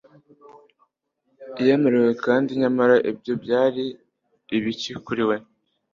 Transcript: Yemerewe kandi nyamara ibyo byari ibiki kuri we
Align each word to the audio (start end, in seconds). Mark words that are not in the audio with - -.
Yemerewe 1.65 2.11
kandi 2.25 2.49
nyamara 2.61 2.95
ibyo 3.11 3.33
byari 3.43 3.83
ibiki 4.55 4.91
kuri 5.05 5.23
we 5.29 5.35